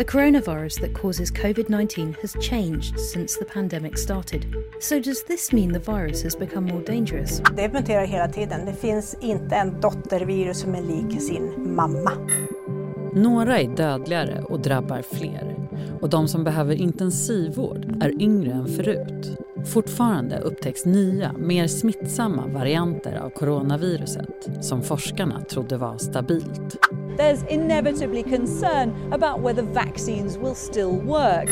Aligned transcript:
The 0.00 0.06
coronavirus 0.06 0.80
that 0.80 0.94
causes 0.94 1.30
COVID 1.30 1.68
19 1.68 2.16
has 2.22 2.34
changed 2.40 2.98
since 2.98 3.36
the 3.36 3.44
pandemic 3.44 3.98
started. 3.98 4.46
So, 4.80 4.98
does 4.98 5.24
this 5.24 5.52
mean 5.52 5.72
the 5.72 5.78
virus 5.78 6.22
has 6.22 6.34
become 6.38 6.64
more 6.64 6.80
dangerous? 6.80 7.42
Det 7.56 7.72
muterar 7.72 8.06
hela 8.06 8.28
tiden. 8.28 8.66
Det 8.66 8.72
finns 8.72 9.16
inte 9.20 9.56
en 9.56 9.80
dottervirus 9.80 10.60
som 10.60 10.74
är 10.74 10.82
lik 10.82 11.22
sin 11.22 11.74
mamma. 11.74 12.12
Några 13.14 13.60
är 13.60 13.76
dödligare 13.76 14.42
och 14.42 14.60
drabbar 14.60 15.02
fler. 15.02 15.56
Och 16.00 16.10
de 16.10 16.28
som 16.28 16.44
behöver 16.44 16.74
intensivvård 16.74 18.02
är 18.02 18.22
yngre 18.22 18.52
än 18.52 18.66
förut. 18.66 19.38
Fortfarande 19.64 20.38
upptäcks 20.38 20.84
nya, 20.84 21.32
mer 21.32 21.66
smittsamma 21.66 22.46
varianter 22.46 23.16
av 23.16 23.30
coronaviruset 23.30 24.48
som 24.60 24.82
forskarna 24.82 25.40
trodde 25.40 25.76
var 25.76 25.98
stabilt. 25.98 26.78
There's 27.20 27.42
inevitably 27.50 28.22
concern 28.22 29.12
about 29.12 29.40
whether 29.40 29.62
vaccines 29.62 30.38
will 30.38 30.54
still 30.54 30.90
work. 30.90 31.48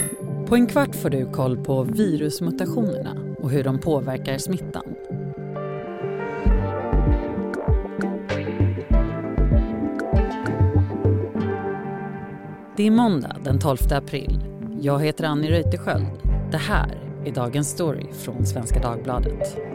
På 0.47 0.57
en 0.57 0.67
kvart 0.67 0.97
får 0.97 1.11
du 1.11 1.33
koll 1.33 1.65
på 1.65 1.83
virusmutationerna 1.83 3.35
och 3.43 3.51
hur 3.51 3.65
de 3.65 3.81
påverkar 3.81 4.39
smittan. 4.39 4.95
Det 12.77 12.87
är 12.87 12.91
måndag 12.91 13.37
den 13.45 13.59
12 13.59 13.79
april. 13.91 14.41
Jag 14.81 15.05
heter 15.05 15.25
Annie 15.25 15.51
Reuterskiöld. 15.51 16.07
Det 16.51 16.57
här 16.57 16.99
är 17.25 17.33
dagens 17.33 17.71
story 17.71 18.07
från 18.13 18.47
Svenska 18.47 18.81
Dagbladet. 18.81 19.68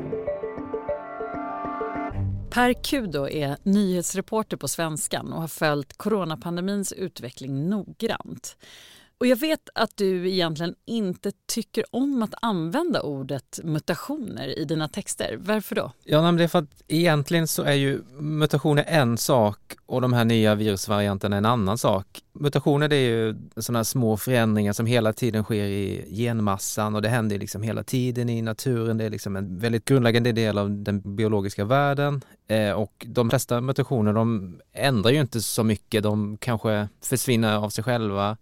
Per 2.53 2.73
Kudo 2.73 3.29
är 3.29 3.57
nyhetsreporter 3.63 4.57
på 4.57 4.67
Svenskan 4.67 5.33
och 5.33 5.41
har 5.41 5.47
följt 5.47 5.97
coronapandemins 5.97 6.91
utveckling 6.91 7.69
noggrant. 7.69 8.57
Och 9.23 9.27
jag 9.27 9.35
vet 9.35 9.69
att 9.75 9.97
du 9.97 10.29
egentligen 10.29 10.75
inte 10.85 11.31
tycker 11.45 11.83
om 11.91 12.23
att 12.23 12.33
använda 12.41 13.01
ordet 13.01 13.59
mutationer 13.63 14.59
i 14.59 14.65
dina 14.65 14.87
texter. 14.87 15.37
Varför 15.39 15.75
då? 15.75 15.91
Ja, 16.03 16.21
men 16.21 16.37
det 16.37 16.43
är 16.43 16.47
för 16.47 16.59
att 16.59 16.83
egentligen 16.87 17.47
så 17.47 17.63
är 17.63 17.73
ju 17.73 18.01
mutationer 18.19 18.85
en 18.87 19.17
sak 19.17 19.59
och 19.85 20.01
de 20.01 20.13
här 20.13 20.25
nya 20.25 20.55
virusvarianterna 20.55 21.37
en 21.37 21.45
annan 21.45 21.77
sak. 21.77 22.05
Mutationer 22.33 22.87
det 22.87 22.95
är 22.95 23.09
ju 23.09 23.35
sådana 23.57 23.83
små 23.83 24.17
förändringar 24.17 24.73
som 24.73 24.85
hela 24.85 25.13
tiden 25.13 25.43
sker 25.43 25.65
i 25.65 26.05
genmassan 26.09 26.95
och 26.95 27.01
det 27.01 27.09
händer 27.09 27.39
liksom 27.39 27.63
hela 27.63 27.83
tiden 27.83 28.29
i 28.29 28.41
naturen. 28.41 28.97
Det 28.97 29.05
är 29.05 29.09
liksom 29.09 29.35
en 29.35 29.59
väldigt 29.59 29.85
grundläggande 29.85 30.31
del 30.31 30.57
av 30.57 30.71
den 30.71 31.15
biologiska 31.15 31.65
världen 31.65 32.21
eh, 32.47 32.71
och 32.71 33.05
de 33.07 33.29
flesta 33.29 33.61
mutationer 33.61 34.13
de 34.13 34.55
ändrar 34.73 35.11
ju 35.11 35.21
inte 35.21 35.41
så 35.41 35.63
mycket. 35.63 36.03
De 36.03 36.37
kanske 36.37 36.87
försvinner 37.01 37.55
av 37.55 37.69
sig 37.69 37.83
själva. 37.83 38.37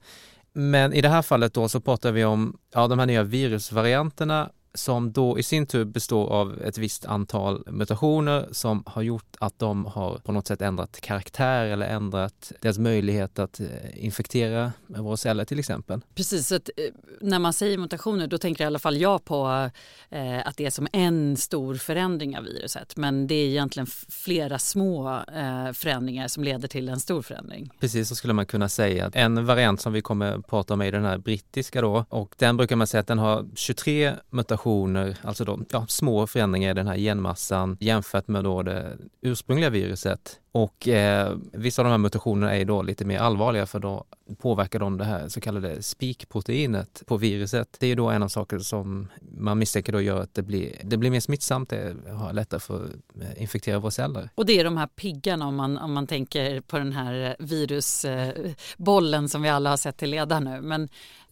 Men 0.54 0.94
i 0.94 1.02
det 1.02 1.10
här 1.10 1.22
fallet 1.22 1.54
då 1.54 1.70
så 1.70 1.80
pratar 1.80 2.12
vi 2.12 2.26
om 2.26 2.58
ja, 2.74 2.88
de 2.88 3.00
här 3.00 3.06
nya 3.06 3.24
virusvarianterna 3.24 4.52
som 4.74 5.12
då 5.12 5.40
i 5.40 5.44
sin 5.44 5.66
tur 5.66 5.86
består 5.86 6.30
av 6.30 6.62
ett 6.62 6.78
visst 6.78 7.06
antal 7.06 7.64
mutationer 7.68 8.48
som 8.52 8.84
har 8.86 9.02
gjort 9.02 9.36
att 9.40 9.60
de 9.60 9.86
har 9.86 10.18
på 10.18 10.32
något 10.32 10.48
sätt 10.48 10.62
ändrat 10.62 11.02
karaktär 11.02 11.66
eller 11.66 11.88
ändrat 11.88 12.52
deras 12.62 12.78
möjlighet 12.78 13.40
att 13.40 13.60
eh, 13.60 13.68
infektera 13.96 14.72
våra 14.88 15.18
celler 15.18 15.46
till 15.46 15.60
exempel. 15.60 16.02
Precis, 16.16 16.52
att, 16.52 16.70
eh, 16.78 16.84
när 17.22 17.40
man 17.40 17.54
säger 17.54 17.78
mutationer 17.78 18.28
då 18.28 18.38
tänker 18.38 18.64
i 18.64 18.68
alla 18.68 18.80
fall 18.80 18.98
jag 18.98 19.26
på 19.26 19.70
eh, 20.10 20.48
att 20.48 20.58
det 20.58 20.66
är 20.66 20.70
som 20.70 20.88
en 20.94 21.38
stor 21.38 21.76
förändring 21.76 22.38
av 22.38 22.44
viruset 22.44 22.98
men 22.98 23.28
det 23.28 23.36
är 23.36 23.48
egentligen 23.48 23.88
flera 24.10 24.60
små 24.60 25.10
eh, 25.18 25.72
förändringar 25.74 26.28
som 26.28 26.44
leder 26.44 26.68
till 26.68 26.90
en 26.90 27.00
stor 27.00 27.22
förändring. 27.22 27.70
Precis, 27.80 28.10
så 28.10 28.16
skulle 28.16 28.34
man 28.34 28.46
kunna 28.46 28.70
säga. 28.70 29.12
En 29.14 29.46
variant 29.46 29.82
som 29.82 29.94
vi 29.94 30.02
kommer 30.02 30.34
att 30.34 30.48
prata 30.48 30.74
om 30.74 30.82
är 30.82 30.92
den 30.92 31.06
här 31.06 31.18
brittiska 31.18 31.82
då 31.82 32.06
och 32.10 32.36
den 32.38 32.58
brukar 32.58 32.76
man 32.76 32.88
säga 32.88 33.02
att 33.02 33.08
den 33.08 33.20
har 33.20 33.46
23 33.56 34.14
mutationer 34.30 34.61
mutationer, 34.62 35.18
alltså 35.24 35.46
då, 35.46 35.60
ja, 35.72 35.86
små 35.88 36.28
förändringar 36.28 36.72
i 36.72 36.74
den 36.74 36.88
här 36.88 36.98
genmassan 36.98 37.78
jämfört 37.80 38.28
med 38.28 38.44
då 38.44 38.62
det 38.64 38.98
ursprungliga 39.22 39.70
viruset. 39.70 40.40
Och 40.54 40.88
eh, 40.88 41.38
vissa 41.52 41.82
av 41.82 41.84
de 41.84 41.92
här 41.92 41.98
mutationerna 41.98 42.58
är 42.58 42.66
då 42.66 42.82
lite 42.82 43.06
mer 43.06 43.20
allvarliga 43.20 43.66
för 43.66 43.80
då 43.80 44.06
påverkar 44.38 44.80
de 44.80 44.98
det 44.98 45.04
här 45.04 45.28
så 45.28 45.42
kallade 45.42 45.84
spikproteinet 45.84 47.04
på 47.06 47.18
viruset. 47.18 47.78
Det 47.80 47.88
är 47.88 47.96
då 47.96 48.10
en 48.10 48.24
av 48.24 48.28
sakerna 48.28 48.62
som 48.62 49.08
man 49.38 49.60
misstänker 49.60 49.92
då 49.94 50.02
gör 50.02 50.22
att 50.22 50.34
det 50.34 50.42
blir, 50.42 50.76
det 50.84 50.98
blir 50.98 51.12
mer 51.12 51.20
smittsamt, 51.20 51.70
det 51.70 51.96
har 52.12 52.34
lättare 52.34 52.60
för 52.60 52.86
att 52.86 53.22
eh, 53.22 53.42
infektera 53.42 53.80
våra 53.80 53.92
celler. 53.92 54.30
Och 54.36 54.46
det 54.46 54.60
är 54.60 54.64
de 54.64 54.78
här 54.78 54.88
piggarna 54.88 55.48
om 55.48 55.56
man, 55.56 55.78
om 55.78 55.94
man 55.94 56.08
tänker 56.08 56.62
på 56.62 56.78
den 56.78 56.92
här 56.92 57.36
virusbollen 57.40 59.30
som 59.30 59.42
vi 59.42 59.50
alla 59.50 59.70
har 59.70 59.78
sett 59.78 59.98
till 59.98 60.10
leda 60.10 60.40
nu. 60.40 60.62
Men 60.62 60.90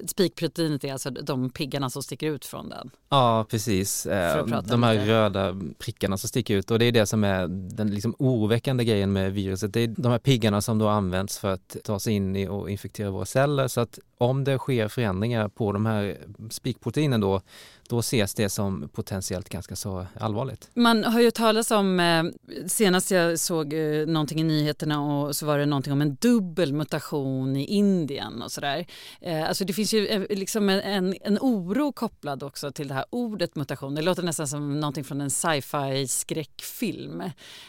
spikproteinet 0.08 0.84
är 0.84 0.94
alltså 0.94 1.10
de 1.10 1.50
piggarna 1.50 1.90
som 1.90 2.04
sticker 2.04 2.28
ut 2.28 2.46
från 2.46 2.70
den. 2.70 2.90
Ja, 3.10 3.46
precis. 3.50 4.06
Eh, 4.06 4.46
de 4.46 4.84
här 4.84 4.94
lite. 4.94 5.06
röda 5.08 5.56
prickarna 5.78 6.18
som 6.18 6.28
sticker 6.28 6.56
ut 6.56 6.72
och 6.72 6.80
det 6.80 6.86
är 6.86 6.92
det 6.92 7.06
som 7.06 7.24
är 7.24 7.48
den 7.48 7.92
liksom 7.92 8.16
oroväckande 8.20 8.86
grejen 8.86 9.09
med 9.10 9.34
viruset. 9.34 9.74
Det 9.74 9.80
är 9.80 9.88
de 9.88 10.12
här 10.12 10.20
piggarna 10.20 10.62
som 10.62 10.78
då 10.78 10.88
används 10.88 11.40
för 11.40 11.54
att 11.54 11.78
ta 11.84 12.00
sig 12.00 12.14
in 12.14 12.36
i 12.36 12.48
och 12.48 12.70
infektera 12.70 13.12
våra 13.12 13.26
celler. 13.26 13.68
Så 13.68 13.82
att 13.82 14.00
om 14.22 14.44
det 14.44 14.58
sker 14.58 14.88
förändringar 14.88 15.48
på 15.48 15.72
de 15.72 15.86
här 15.86 16.18
spikproteinen 16.50 17.22
då, 17.22 17.42
då 17.90 18.00
ses 18.00 18.34
det 18.34 18.50
som 18.50 18.90
potentiellt 18.90 19.50
ganska 19.50 19.76
så 19.76 20.06
allvarligt. 20.20 20.70
Man 20.74 21.04
har 21.04 21.22
ju 21.22 21.32
talat 21.32 21.72
om, 21.72 22.00
eh, 22.00 22.24
senast 22.68 23.12
jag 23.12 23.40
såg 23.40 23.74
eh, 23.74 24.08
någonting 24.08 24.40
i 24.40 24.44
nyheterna 24.44 25.02
och 25.02 25.36
så 25.36 25.46
var 25.46 25.58
det 25.58 25.66
någonting 25.66 25.94
om 25.94 26.02
en 26.02 26.16
dubbel 26.16 26.74
mutation 26.74 27.56
i 27.56 27.66
Indien 27.66 28.42
och 28.42 28.52
sådär. 28.52 28.86
Eh, 29.22 29.48
alltså 29.48 29.66
det 29.66 29.74
finns 29.74 29.94
ju 29.94 30.28
liksom 30.30 30.70
en, 30.70 31.16
en 31.22 31.38
oro 31.42 31.92
kopplad 31.92 32.44
också 32.44 32.72
till 32.72 32.88
det 32.88 32.94
här 32.94 33.06
ordet 33.10 33.56
mutation. 33.56 33.96
Det 33.96 34.02
låter 34.02 34.24
nästan 34.24 34.48
som 34.48 34.80
någonting 34.80 35.04
från 35.04 35.22
en 35.22 35.30
sci-fi 35.30 36.08
skräckfilm. 36.08 37.24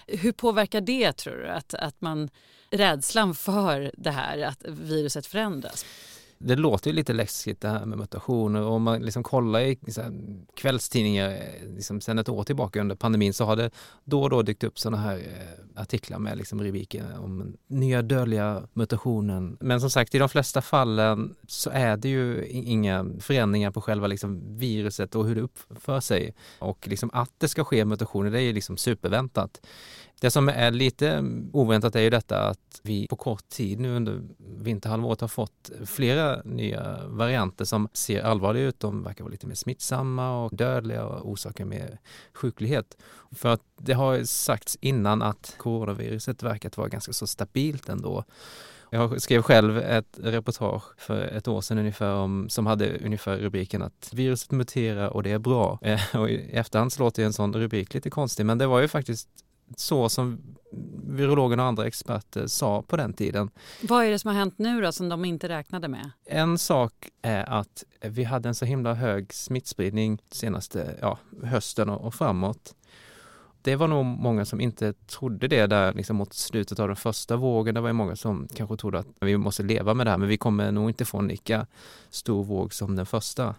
Hur 0.07 0.33
påverkar 0.33 0.81
det 0.81 1.13
tror 1.13 1.37
du, 1.37 1.49
att, 1.49 1.75
att 1.75 2.01
man 2.01 2.31
rädslan 2.71 3.35
för 3.35 3.93
det 3.97 4.11
här, 4.11 4.39
att 4.39 4.65
viruset 4.69 5.27
förändras? 5.27 5.85
Det 6.43 6.57
låter 6.57 6.91
ju 6.91 6.97
lite 6.97 7.13
läskigt 7.13 7.61
det 7.61 7.69
här 7.69 7.87
med 7.87 7.99
mutationer 7.99 8.63
och 8.63 8.73
om 8.73 8.83
man 8.83 9.03
liksom 9.03 9.23
kollar 9.23 9.61
i 9.61 9.79
kvällstidningar 10.57 11.31
eh, 11.31 11.75
liksom 11.75 12.01
sedan 12.01 12.19
ett 12.19 12.29
år 12.29 12.45
tillbaka 12.45 12.81
under 12.81 12.97
pandemin 12.97 13.35
så 13.35 13.45
har 13.45 13.57
det 13.57 13.71
då 14.05 14.23
och 14.23 14.31
då 14.31 14.43
dykt 14.43 14.65
upp 14.65 14.79
sådana 14.79 15.03
här 15.03 15.17
eh, 15.19 15.81
artiklar 15.83 16.19
med 16.19 16.39
liksom 16.39 16.63
rubriker 16.63 17.19
om 17.19 17.57
nya 17.67 18.03
dödliga 18.03 18.63
mutationen. 18.73 19.57
Men 19.61 19.81
som 19.81 19.91
sagt 19.91 20.15
i 20.15 20.19
de 20.19 20.29
flesta 20.29 20.63
fallen 20.63 21.35
så 21.47 21.71
är 21.71 21.97
det 21.97 22.09
ju 22.09 22.47
inga 22.47 23.07
förändringar 23.21 23.71
på 23.71 23.81
själva 23.81 24.07
liksom 24.07 24.59
viruset 24.59 25.15
och 25.15 25.27
hur 25.27 25.35
det 25.35 25.41
uppför 25.41 26.01
sig. 26.01 26.35
Och 26.59 26.89
liksom 26.89 27.11
att 27.13 27.33
det 27.39 27.49
ska 27.49 27.65
ske 27.65 27.85
mutationer 27.85 28.31
det 28.31 28.39
är 28.39 28.43
ju 28.43 28.53
liksom 28.53 28.77
superväntat. 28.77 29.61
Det 30.21 30.31
som 30.31 30.49
är 30.49 30.71
lite 30.71 31.25
oväntat 31.53 31.97
är 31.97 32.01
ju 32.01 32.11
detta 32.11 32.49
att 32.49 32.81
vi 32.83 33.07
på 33.07 33.17
kort 33.17 33.49
tid 33.49 33.81
nu 33.81 33.97
under 33.97 34.23
vinterhalvåret 34.39 35.21
har 35.21 35.29
fått 35.29 35.71
flera 35.87 36.43
nya 36.45 37.07
varianter 37.07 37.65
som 37.65 37.89
ser 37.93 38.23
allvarliga 38.23 38.65
ut. 38.65 38.81
De 38.81 39.03
verkar 39.03 39.25
vara 39.25 39.33
lite 39.33 39.47
mer 39.47 39.55
smittsamma 39.55 40.45
och 40.45 40.57
dödliga 40.57 41.07
och 41.07 41.31
orsakar 41.31 41.65
mer 41.65 41.99
sjuklighet. 42.35 42.97
För 43.31 43.49
att 43.49 43.63
det 43.77 43.93
har 43.93 44.25
sagts 44.25 44.79
innan 44.81 45.23
att 45.23 45.55
coronaviruset 45.59 46.43
verkat 46.43 46.77
vara 46.77 46.89
ganska 46.89 47.13
så 47.13 47.27
stabilt 47.27 47.89
ändå. 47.89 48.25
Jag 48.91 49.23
skrev 49.23 49.43
själv 49.43 49.79
ett 49.79 50.19
reportage 50.23 50.83
för 50.99 51.21
ett 51.21 51.49
år 51.49 51.61
sedan 51.61 51.79
ungefär 51.79 52.15
om, 52.15 52.49
som 52.49 52.67
hade 52.67 52.99
ungefär 52.99 53.37
rubriken 53.37 53.83
att 53.83 54.11
viruset 54.13 54.51
muterar 54.51 55.09
och 55.09 55.23
det 55.23 55.31
är 55.31 55.39
bra. 55.39 55.79
Eh, 55.83 56.17
och 56.17 56.31
i 56.31 56.51
efterhand 56.53 56.93
så 56.93 57.03
låter 57.03 57.25
en 57.25 57.33
sån 57.33 57.55
rubrik 57.55 57.95
lite 57.95 58.11
konstig 58.11 58.47
men 58.47 58.59
det 58.59 58.67
var 58.67 58.81
ju 58.81 58.89
faktiskt 58.89 59.29
så 59.77 60.09
som 60.09 60.39
virologerna 61.07 61.63
och 61.63 61.69
andra 61.69 61.87
experter 61.87 62.47
sa 62.47 62.83
på 62.83 62.97
den 62.97 63.13
tiden. 63.13 63.51
Vad 63.83 64.05
är 64.05 64.11
det 64.11 64.19
som 64.19 64.29
har 64.29 64.35
hänt 64.39 64.59
nu 64.59 64.81
då 64.81 64.93
som 64.93 65.09
de 65.09 65.25
inte 65.25 65.49
räknade 65.49 65.89
med? 65.89 66.11
En 66.25 66.59
sak 66.59 67.09
är 67.23 67.49
att 67.49 67.85
vi 68.01 68.25
hade 68.25 68.49
en 68.49 68.55
så 68.55 68.65
himla 68.65 68.95
hög 68.95 69.33
smittspridning 69.35 70.19
senaste 70.31 70.97
ja, 71.01 71.19
hösten 71.43 71.89
och, 71.89 72.15
framåt. 72.15 72.75
Det 73.63 73.77
var 73.77 73.89
nog 73.89 74.07
många 74.07 74.45
som 74.45 74.61
inte 74.61 74.93
trodde 74.93 75.49
det 75.49 75.67
där 75.67 75.93
liksom 75.93 76.17
mot 76.17 76.35
slutet 76.35 76.81
av 76.81 76.87
den 76.89 76.97
första 76.97 77.37
vågen. 77.37 77.75
Det 77.75 77.81
var 77.81 77.93
många 77.93 78.17
som 78.17 78.49
kanske 78.55 78.77
trodde 78.77 78.99
att 78.99 79.07
vi 79.21 79.37
måste 79.37 79.63
leva 79.63 79.95
med 79.95 80.07
det 80.07 80.11
här 80.11 80.19
men 80.19 80.29
vi 80.29 80.37
kommer 80.37 80.73
nog 80.73 80.91
inte 80.91 81.05
få 81.05 81.19
en 81.19 81.29
lika 81.29 81.67
stor 82.11 82.45
våg 82.45 82.75
som 82.75 82.97
den 82.97 83.07
första. 83.07 83.55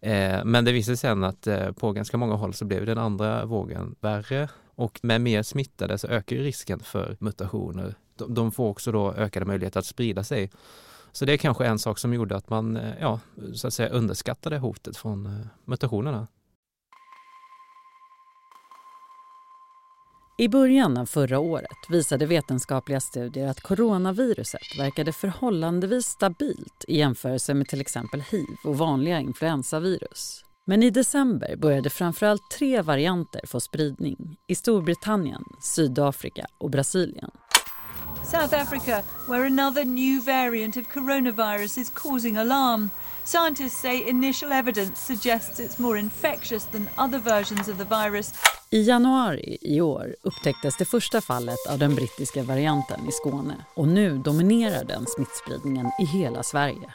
Eh, 0.00 0.44
men 0.44 0.64
det 0.64 0.72
visade 0.72 0.96
sig 0.96 1.08
sen 1.10 1.24
att 1.24 1.46
eh, 1.46 1.72
på 1.72 1.92
ganska 1.92 2.16
många 2.16 2.34
håll 2.34 2.54
så 2.54 2.64
blev 2.64 2.86
den 2.86 2.98
andra 2.98 3.44
vågen 3.44 3.94
värre 4.00 4.48
och 4.78 4.98
med 5.02 5.20
mer 5.20 5.42
smittade 5.42 5.98
så 5.98 6.06
ökar 6.06 6.36
ju 6.36 6.42
risken 6.42 6.80
för 6.80 7.16
mutationer. 7.20 7.94
De, 8.14 8.52
får 8.52 8.68
också 8.68 8.92
då 8.92 9.12
ökade 9.12 9.46
möjligheter 9.46 9.80
att 9.80 9.86
sprida 9.86 10.24
sig. 10.24 10.50
Så 11.12 11.24
det 11.24 11.32
är 11.32 11.36
kanske 11.36 11.66
en 11.66 11.78
sak 11.78 11.98
som 11.98 12.14
gjorde 12.14 12.36
att 12.36 12.50
man 12.50 12.76
eh, 12.76 12.94
ja, 13.00 13.20
så 13.54 13.66
att 13.66 13.74
säga 13.74 13.88
underskattade 13.88 14.58
hotet 14.58 14.96
från 14.96 15.26
eh, 15.26 15.46
mutationerna. 15.64 16.26
I 20.38 20.48
början 20.48 20.96
av 20.96 21.06
förra 21.06 21.38
året 21.38 21.78
visade 21.88 22.26
vetenskapliga 22.26 23.00
studier 23.00 23.48
att 23.48 23.60
coronaviruset 23.60 24.78
verkade 24.78 25.12
förhållandevis 25.12 26.06
stabilt 26.06 26.84
i 26.88 26.98
jämförelse 26.98 27.54
med 27.54 27.68
till 27.68 27.80
exempel 27.80 28.20
hiv 28.20 28.56
och 28.64 28.78
vanliga 28.78 29.20
influensavirus. 29.20 30.44
Men 30.68 30.82
i 30.82 30.90
december 30.90 31.56
började 31.56 31.90
framförallt 31.90 32.50
tre 32.50 32.82
varianter 32.82 33.40
få 33.44 33.60
spridning 33.60 34.36
i 34.46 34.54
Storbritannien, 34.54 35.44
Sydafrika 35.60 36.46
och 36.58 36.70
Brasilien. 36.70 37.30
South 38.24 38.62
Africa, 38.62 39.02
where 39.28 39.46
another 39.46 39.84
new 39.84 40.24
variant 40.24 40.76
of 40.76 40.88
coronavirus 40.88 41.78
is 41.78 41.90
causing 41.94 42.36
alarm. 42.36 42.90
Scientists 43.24 43.80
say 43.80 44.08
initial 44.08 44.52
evidence 44.52 44.96
suggests 44.96 45.60
it's 45.60 45.82
more 45.82 46.00
infectious 46.00 46.66
than 46.66 46.88
other 47.06 47.18
versions 47.18 47.68
of 47.68 47.78
the 47.78 47.84
virus. 47.84 48.34
I 48.70 48.82
januari 48.82 49.58
i 49.60 49.80
år 49.80 50.16
upptäcktes 50.22 50.76
det 50.76 50.84
första 50.84 51.20
fallet 51.20 51.66
av 51.70 51.78
den 51.78 51.94
brittiska 51.94 52.42
varianten 52.42 53.08
i 53.08 53.12
Skåne 53.12 53.56
och 53.74 53.88
nu 53.88 54.18
dominerar 54.18 54.84
den 54.84 55.06
smittspridningen 55.06 55.86
i 56.00 56.04
hela 56.04 56.42
Sverige. 56.42 56.88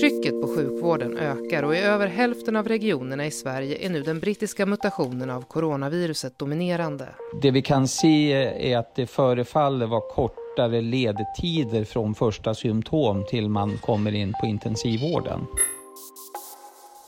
Trycket 0.00 0.40
på 0.40 0.48
sjukvården 0.48 1.18
ökar 1.18 1.62
och 1.62 1.74
i 1.74 1.78
över 1.78 2.06
hälften 2.06 2.56
av 2.56 2.68
regionerna 2.68 3.26
i 3.26 3.30
Sverige 3.30 3.86
är 3.86 3.90
nu 3.90 4.02
den 4.02 4.20
brittiska 4.20 4.66
mutationen 4.66 5.30
av 5.30 5.42
coronaviruset 5.42 6.38
dominerande. 6.38 7.08
Det 7.42 7.50
vi 7.50 7.62
kan 7.62 7.88
se 7.88 8.32
är 8.72 8.78
att 8.78 8.94
det 8.94 9.06
förefaller 9.06 9.86
vara 9.86 10.00
kortare 10.00 10.80
ledtider 10.80 11.84
från 11.84 12.14
första 12.14 12.54
symptom 12.54 13.24
till 13.30 13.48
man 13.48 13.78
kommer 13.78 14.14
in 14.14 14.32
på 14.40 14.46
intensivvården. 14.46 15.40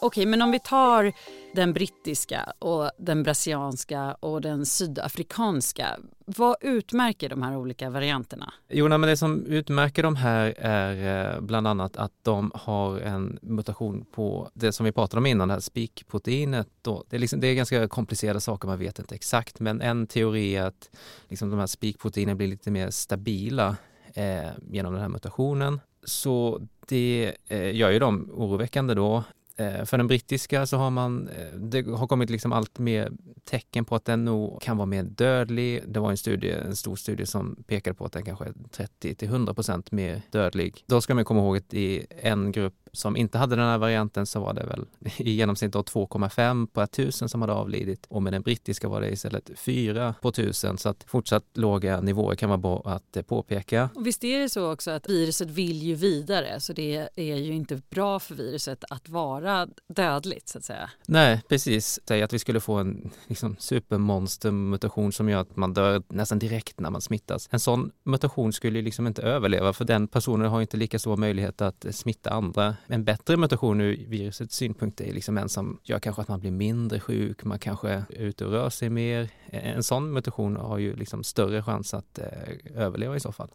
Okej, 0.05 0.27
men 0.27 0.43
om 0.43 0.51
vi 0.51 0.59
tar 0.59 1.13
den 1.55 1.73
brittiska 1.73 2.53
och 2.59 2.91
den 2.99 3.23
brasilianska 3.23 4.15
och 4.21 4.41
den 4.41 4.67
sydafrikanska. 4.67 5.99
Vad 6.27 6.57
utmärker 6.61 7.29
de 7.29 7.43
här 7.43 7.57
olika 7.57 7.91
varianterna? 7.91 8.53
Jo, 8.69 8.89
men 8.89 9.01
det 9.01 9.17
som 9.17 9.47
utmärker 9.47 10.03
de 10.03 10.17
här 10.17 10.55
är 10.59 11.35
eh, 11.35 11.41
bland 11.41 11.67
annat 11.67 11.97
att 11.97 12.13
de 12.23 12.53
har 12.55 12.99
en 12.99 13.39
mutation 13.43 14.05
på 14.13 14.51
det 14.55 14.73
som 14.73 14.87
vi 14.87 14.93
pratade 14.93 15.19
om 15.19 15.27
innan, 15.27 15.49
det 15.49 15.55
här 15.55 15.61
spikproteinet. 15.61 16.69
Det 17.09 17.17
är, 17.17 17.21
liksom, 17.21 17.41
det 17.41 17.47
är 17.47 17.55
ganska 17.55 17.89
komplicerade 17.89 18.41
saker, 18.41 18.69
man 18.69 18.79
vet 18.79 18.99
inte 18.99 19.15
exakt, 19.15 19.61
men 19.61 19.81
en 19.81 20.07
teori 20.07 20.57
är 20.57 20.63
att 20.65 20.91
liksom, 21.29 21.51
de 21.51 21.59
här 21.59 21.67
spikproteinen 21.67 22.37
blir 22.37 22.49
lite 22.49 22.71
mer 22.71 22.91
stabila 22.91 23.77
eh, 24.15 24.51
genom 24.71 24.93
den 24.93 25.03
här 25.03 25.09
mutationen. 25.09 25.81
Så 26.05 26.61
det 26.89 27.33
eh, 27.49 27.77
gör 27.77 27.91
ju 27.91 27.99
dem 27.99 28.31
oroväckande 28.33 28.95
då. 28.95 29.25
Eh, 29.57 29.85
för 29.85 29.99
den 29.99 30.07
brittiska 30.07 30.67
så 30.67 30.77
har 30.77 30.91
man, 30.91 31.29
eh, 31.29 31.59
det 31.59 31.87
har 31.87 32.07
kommit 32.07 32.31
liksom 32.31 32.53
allt 32.53 32.79
mer 32.79 33.13
tecken 33.45 33.85
på 33.85 33.95
att 33.95 34.05
den 34.05 34.25
nog 34.25 34.63
kan 34.63 34.77
vara 34.77 34.87
mer 34.87 35.03
dödlig. 35.03 35.83
Det 35.87 36.01
var 36.01 36.11
en 36.11 36.17
studie, 36.17 36.51
en 36.51 36.77
stor 36.77 36.97
studie 36.97 37.27
som 37.27 37.65
pekade 37.67 37.95
på 37.95 38.05
att 38.05 38.13
den 38.13 38.25
kanske 38.25 38.45
är 38.45 38.55
30 38.71 39.15
till 39.15 39.29
100 39.29 39.55
procent 39.55 39.93
mer 39.93 40.23
dödlig. 40.31 40.85
Då 40.87 41.01
ska 41.01 41.15
man 41.15 41.25
komma 41.25 41.41
ihåg 41.41 41.57
att 41.57 41.75
i 41.75 42.07
en 42.11 42.53
grupp 42.53 42.75
som 42.93 43.17
inte 43.17 43.39
hade 43.39 43.57
den 43.57 43.65
här 43.65 43.79
varianten 43.79 44.27
så 44.27 44.41
var 44.41 44.55
det 44.55 44.67
väl 44.67 44.87
i 45.17 45.31
genomsnitt 45.31 45.75
2,5 45.75 46.67
på 46.67 46.81
1000 46.81 47.29
som 47.29 47.41
hade 47.41 47.53
avlidit 47.53 48.07
och 48.09 48.23
med 48.23 48.33
den 48.33 48.43
brittiska 48.43 48.89
var 48.89 49.01
det 49.01 49.11
istället 49.11 49.51
4 49.57 50.15
på 50.23 50.29
1000 50.29 50.79
så 50.79 50.89
att 50.89 51.05
fortsatt 51.07 51.45
låga 51.55 52.01
nivåer 52.01 52.35
kan 52.35 52.49
vara 52.49 52.59
bra 52.59 52.83
att 52.85 53.17
eh, 53.17 53.23
påpeka. 53.23 53.91
Och 53.95 54.07
visst 54.07 54.25
är 54.25 54.41
det 54.41 54.49
så 54.49 54.73
också 54.73 54.91
att 54.91 55.09
viruset 55.09 55.51
vill 55.51 55.83
ju 55.83 55.95
vidare 55.95 56.61
så 56.61 56.73
det 56.73 57.09
är 57.17 57.37
ju 57.37 57.53
inte 57.53 57.81
bra 57.91 58.21
för 58.21 58.35
viruset 58.35 58.85
att 58.91 59.09
vara 59.09 59.69
dödligt 59.89 60.49
så 60.49 60.59
att 60.59 60.65
säga. 60.65 60.91
Nej, 61.07 61.43
precis. 61.49 62.01
Säg 62.09 62.23
att 62.23 62.33
vi 62.33 62.39
skulle 62.39 62.61
få 62.61 62.75
en 62.75 63.11
liksom, 63.27 63.57
supermonstermutation 63.59 65.13
som 65.13 65.29
gör 65.29 65.41
att 65.41 65.57
man 65.57 65.75
dör 65.75 66.03
nästan 66.09 66.39
direkt 66.39 66.81
när 66.81 66.91
man 66.91 67.01
smittas. 67.01 67.49
En 67.53 67.61
sån 67.61 67.91
mutation 68.05 68.53
skulle 68.53 68.83
liksom 68.83 69.07
inte 69.07 69.23
överleva 69.23 69.73
för 69.73 69.85
den 69.85 70.09
personen 70.09 70.51
har 70.51 70.61
inte 70.61 70.77
lika 70.77 70.99
stor 70.99 71.17
möjlighet 71.17 71.61
att 71.61 71.87
smitta 71.91 72.31
andra 72.31 72.77
en 72.87 73.05
bättre 73.05 73.37
mutation 73.37 73.81
ur 73.81 74.07
virusets 74.09 74.57
synpunkt 74.57 75.01
är 75.01 75.13
liksom 75.13 75.39
en 75.39 75.49
som 75.49 75.81
gör 75.83 75.99
kanske 75.99 76.23
att 76.23 76.29
man 76.29 76.41
blir 76.41 76.51
mindre 76.51 77.01
sjuk, 77.01 77.45
man 77.45 77.59
kanske 77.59 77.89
är 77.89 78.05
ute 78.09 78.45
och 78.45 78.53
rör 78.53 78.71
sig 78.71 78.91
mer. 78.91 79.31
En 79.51 79.83
sån 79.83 80.13
mutation 80.13 80.57
har 80.57 80.79
ju 80.79 80.97
liksom 80.97 81.25
större 81.25 81.63
chans 81.63 81.95
att 81.95 82.19
eh, 82.19 82.27
överleva 82.75 83.17
i 83.17 83.21
så 83.21 83.33
fall. 83.33 83.51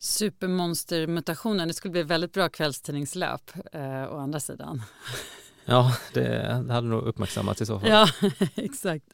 Supermonstermutationen, 0.00 1.68
det 1.68 1.74
skulle 1.74 1.92
bli 1.92 2.02
väldigt 2.02 2.32
bra 2.32 2.48
kvällstidningslöp 2.48 3.52
eh, 3.72 4.14
å 4.14 4.18
andra 4.18 4.40
sidan. 4.40 4.82
Ja, 5.64 5.96
det, 6.14 6.28
det 6.66 6.72
hade 6.72 6.88
nog 6.88 7.02
uppmärksammats 7.02 7.62
i 7.62 7.66
så 7.66 7.80
fall. 7.80 7.90
Ja, 7.90 8.08
exakt. 8.54 9.04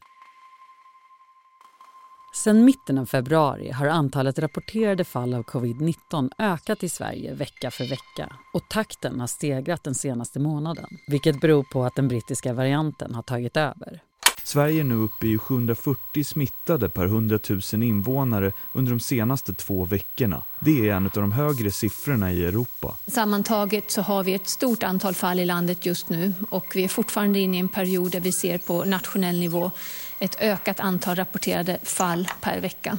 Sedan 2.35 2.65
mitten 2.65 2.97
av 2.97 3.05
februari 3.05 3.71
har 3.71 3.87
antalet 3.87 4.39
rapporterade 4.39 5.03
fall 5.03 5.33
av 5.33 5.43
covid-19 5.43 6.29
ökat 6.37 6.83
i 6.83 6.89
Sverige 6.89 7.33
vecka 7.33 7.71
för 7.71 7.83
vecka 7.83 8.35
och 8.53 8.69
takten 8.69 9.19
har 9.19 9.27
stegrat 9.27 9.83
den 9.83 9.95
senaste 9.95 10.39
månaden 10.39 10.85
vilket 11.07 11.41
beror 11.41 11.63
på 11.63 11.83
att 11.83 11.95
den 11.95 12.07
brittiska 12.07 12.53
varianten 12.53 13.15
har 13.15 13.21
tagit 13.21 13.57
över. 13.57 14.01
Sverige 14.43 14.79
är 14.79 14.83
nu 14.83 14.95
uppe 14.95 15.27
i 15.27 15.37
740 15.37 16.23
smittade 16.23 16.89
per 16.89 17.05
100 17.05 17.39
000 17.49 17.83
invånare 17.83 18.51
under 18.73 18.91
de 18.91 18.99
senaste 18.99 19.53
två 19.53 19.85
veckorna. 19.85 20.43
Det 20.59 20.89
är 20.89 20.93
en 20.93 21.05
av 21.05 21.11
de 21.13 21.31
högre 21.31 21.71
siffrorna 21.71 22.31
i 22.31 22.45
Europa. 22.45 22.95
Sammantaget 23.07 23.91
så 23.91 24.01
har 24.01 24.23
vi 24.23 24.33
ett 24.33 24.47
stort 24.47 24.83
antal 24.83 25.13
fall 25.13 25.39
i 25.39 25.45
landet 25.45 25.85
just 25.85 26.09
nu 26.09 26.33
och 26.49 26.65
vi 26.75 26.83
är 26.83 26.87
fortfarande 26.87 27.39
inne 27.39 27.57
i 27.57 27.59
en 27.59 27.69
period 27.69 28.11
där 28.11 28.19
vi 28.19 28.31
ser 28.31 28.57
på 28.57 28.83
nationell 28.83 29.39
nivå 29.39 29.71
ett 30.19 30.41
ökat 30.41 30.79
antal 30.79 31.15
rapporterade 31.15 31.79
fall 31.83 32.27
per 32.41 32.61
vecka. 32.61 32.97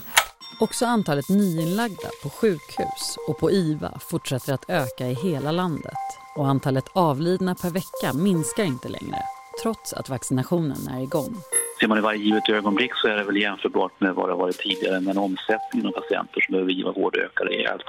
Också 0.60 0.86
antalet 0.86 1.28
nyinlagda 1.28 2.08
på 2.22 2.30
sjukhus 2.30 3.16
och 3.28 3.38
på 3.38 3.50
IVA 3.50 3.98
fortsätter 4.10 4.52
att 4.52 4.70
öka 4.70 5.06
i 5.06 5.14
hela 5.14 5.50
landet 5.50 5.92
och 6.36 6.48
antalet 6.48 6.84
avlidna 6.92 7.54
per 7.54 7.70
vecka 7.70 8.18
minskar 8.18 8.64
inte 8.64 8.88
längre 8.88 9.18
trots 9.62 9.92
att 9.92 10.08
vaccinationen 10.08 10.88
är 10.88 11.02
igång. 11.02 11.36
Ser 11.80 11.88
man 11.88 11.98
i 11.98 12.00
varje 12.00 12.24
givet 12.24 12.48
ögonblick 12.48 12.90
så 12.94 13.08
är 13.08 13.16
det 13.16 13.24
väl 13.24 13.36
jämförbart 13.36 14.00
med 14.00 14.14
vad 14.14 14.28
det 14.28 14.34
varit 14.34 14.58
tidigare 14.58 15.00
men 15.00 15.18
omsättningen 15.18 15.86
av 15.86 15.92
patienter 15.92 16.40
som 16.40 16.52
behöver 16.52 16.72
giva 16.72 16.92
vård 16.92 17.16
ökar 17.16 17.44
rejält. 17.44 17.82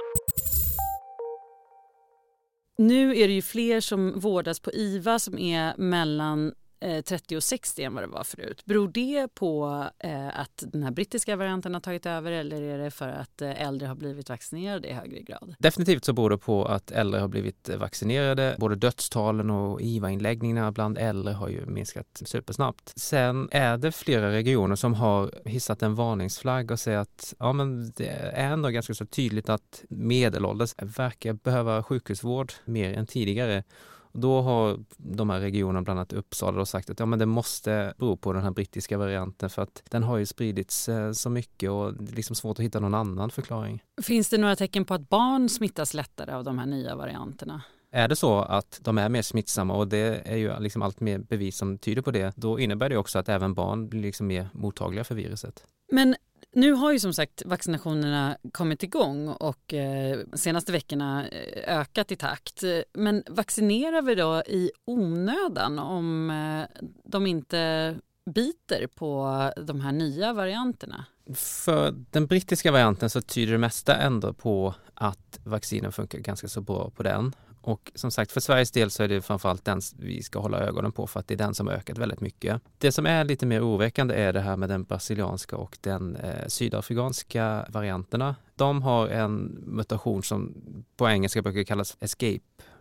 Nu 2.78 3.16
är 3.16 3.28
det 3.28 3.34
ju 3.34 3.42
fler 3.42 3.80
som 3.80 4.20
vårdas 4.20 4.60
på 4.60 4.72
IVA 4.72 5.18
som 5.18 5.38
är 5.38 5.74
mellan 5.76 6.52
Eh, 6.80 7.02
30 7.02 7.36
och 7.36 7.42
60 7.42 7.82
än 7.82 7.94
vad 7.94 8.02
det 8.02 8.06
var 8.06 8.24
förut. 8.24 8.62
Beror 8.64 8.88
det 8.88 9.28
på 9.34 9.84
eh, 9.98 10.40
att 10.40 10.64
den 10.66 10.82
här 10.82 10.90
brittiska 10.90 11.36
varianten 11.36 11.74
har 11.74 11.80
tagit 11.80 12.06
över 12.06 12.32
eller 12.32 12.62
är 12.62 12.78
det 12.78 12.90
för 12.90 13.08
att 13.08 13.42
eh, 13.42 13.62
äldre 13.62 13.88
har 13.88 13.94
blivit 13.94 14.28
vaccinerade 14.28 14.88
i 14.88 14.92
högre 14.92 15.22
grad? 15.22 15.54
Definitivt 15.58 16.04
så 16.04 16.12
beror 16.12 16.30
det 16.30 16.38
på 16.38 16.64
att 16.64 16.90
äldre 16.90 17.20
har 17.20 17.28
blivit 17.28 17.68
eh, 17.68 17.76
vaccinerade. 17.76 18.56
Både 18.58 18.74
dödstalen 18.74 19.50
och 19.50 19.80
IVA-inläggningarna 19.80 20.72
bland 20.72 20.98
äldre 20.98 21.32
har 21.32 21.48
ju 21.48 21.66
minskat 21.66 22.22
supersnabbt. 22.24 22.92
Sen 22.96 23.48
är 23.52 23.76
det 23.76 23.92
flera 23.92 24.32
regioner 24.32 24.76
som 24.76 24.94
har 24.94 25.30
hissat 25.44 25.82
en 25.82 25.94
varningsflagg 25.94 26.70
och 26.70 26.80
säger 26.80 26.98
att 26.98 27.34
ja, 27.38 27.52
men 27.52 27.92
det 27.96 28.08
är 28.08 28.52
ändå 28.52 28.68
ganska 28.68 28.94
så 28.94 29.06
tydligt 29.06 29.48
att 29.48 29.84
medelålders 29.88 30.74
verkar 30.78 31.32
behöva 31.32 31.82
sjukhusvård 31.82 32.52
mer 32.64 32.92
än 32.92 33.06
tidigare. 33.06 33.64
Då 34.12 34.40
har 34.40 34.78
de 34.96 35.30
här 35.30 35.40
regionerna, 35.40 35.82
bland 35.82 35.98
annat 35.98 36.12
Uppsala, 36.12 36.64
sagt 36.64 36.90
att 36.90 37.00
ja, 37.00 37.06
men 37.06 37.18
det 37.18 37.26
måste 37.26 37.94
bero 37.98 38.16
på 38.16 38.32
den 38.32 38.42
här 38.42 38.50
brittiska 38.50 38.98
varianten 38.98 39.50
för 39.50 39.62
att 39.62 39.82
den 39.90 40.02
har 40.02 40.16
ju 40.16 40.26
spridits 40.26 40.88
eh, 40.88 41.12
så 41.12 41.30
mycket 41.30 41.70
och 41.70 41.94
det 41.94 42.12
är 42.12 42.16
liksom 42.16 42.36
svårt 42.36 42.58
att 42.58 42.64
hitta 42.64 42.80
någon 42.80 42.94
annan 42.94 43.30
förklaring. 43.30 43.82
Finns 44.02 44.28
det 44.28 44.38
några 44.38 44.56
tecken 44.56 44.84
på 44.84 44.94
att 44.94 45.08
barn 45.08 45.48
smittas 45.48 45.94
lättare 45.94 46.32
av 46.32 46.44
de 46.44 46.58
här 46.58 46.66
nya 46.66 46.96
varianterna? 46.96 47.62
Är 47.90 48.08
det 48.08 48.16
så 48.16 48.38
att 48.38 48.80
de 48.82 48.98
är 48.98 49.08
mer 49.08 49.22
smittsamma 49.22 49.74
och 49.74 49.88
det 49.88 50.22
är 50.24 50.36
ju 50.36 50.60
liksom 50.60 50.82
allt 50.82 51.00
mer 51.00 51.18
bevis 51.18 51.56
som 51.56 51.78
tyder 51.78 52.02
på 52.02 52.10
det, 52.10 52.32
då 52.36 52.58
innebär 52.58 52.88
det 52.88 52.96
också 52.96 53.18
att 53.18 53.28
även 53.28 53.54
barn 53.54 53.88
blir 53.88 54.02
liksom 54.02 54.26
mer 54.26 54.48
mottagliga 54.52 55.04
för 55.04 55.14
viruset. 55.14 55.64
Men 55.92 56.16
nu 56.52 56.72
har 56.72 56.92
ju 56.92 56.98
som 56.98 57.14
sagt 57.14 57.42
vaccinationerna 57.46 58.36
kommit 58.52 58.82
igång 58.82 59.28
och 59.28 59.74
eh, 59.74 60.18
senaste 60.34 60.72
veckorna 60.72 61.28
eh, 61.28 61.78
ökat 61.80 62.12
i 62.12 62.16
takt. 62.16 62.64
Men 62.92 63.22
vaccinerar 63.26 64.02
vi 64.02 64.14
då 64.14 64.42
i 64.46 64.70
onödan 64.84 65.78
om 65.78 66.30
eh, 66.30 66.86
de 67.04 67.26
inte 67.26 67.96
biter 68.34 68.86
på 68.86 69.52
de 69.56 69.80
här 69.80 69.92
nya 69.92 70.32
varianterna? 70.32 71.04
För 71.34 71.94
den 72.10 72.26
brittiska 72.26 72.72
varianten 72.72 73.10
så 73.10 73.20
tyder 73.20 73.52
det 73.52 73.58
mesta 73.58 73.96
ändå 73.96 74.32
på 74.32 74.74
att 74.94 75.40
vaccinen 75.44 75.92
funkar 75.92 76.18
ganska 76.18 76.48
så 76.48 76.60
bra 76.60 76.90
på 76.90 77.02
den. 77.02 77.32
Och 77.68 77.92
som 77.94 78.10
sagt, 78.10 78.32
för 78.32 78.40
Sveriges 78.40 78.70
del 78.70 78.90
så 78.90 79.02
är 79.02 79.08
det 79.08 79.22
framförallt 79.22 79.64
den 79.64 79.80
vi 79.98 80.22
ska 80.22 80.38
hålla 80.38 80.58
ögonen 80.58 80.92
på 80.92 81.06
för 81.06 81.20
att 81.20 81.28
det 81.28 81.34
är 81.34 81.38
den 81.38 81.54
som 81.54 81.66
har 81.66 81.74
ökat 81.74 81.98
väldigt 81.98 82.20
mycket. 82.20 82.62
Det 82.78 82.92
som 82.92 83.06
är 83.06 83.24
lite 83.24 83.46
mer 83.46 83.60
oroväckande 83.60 84.14
är 84.14 84.32
det 84.32 84.40
här 84.40 84.56
med 84.56 84.68
den 84.68 84.84
brasilianska 84.84 85.56
och 85.56 85.78
den 85.80 86.16
eh, 86.16 86.46
sydafrikanska 86.46 87.66
varianterna. 87.68 88.36
De 88.56 88.82
har 88.82 89.08
en 89.08 89.36
mutation 89.66 90.22
som 90.22 90.54
på 90.96 91.08
engelska 91.08 91.42
brukar 91.42 91.62
kallas 91.62 91.96
escape 92.00 92.40